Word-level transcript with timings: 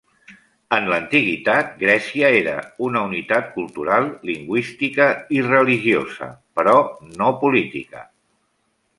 En 0.75 0.85
l'antiguitat 0.91 1.67
Grècia 1.81 2.29
era 2.37 2.55
una 2.87 3.03
unitat 3.09 3.51
cultural, 3.57 4.07
lingüística 4.29 5.07
i 5.37 5.43
religiosa, 5.49 6.31
però 6.61 6.75
no 7.21 7.29
política. 7.45 8.03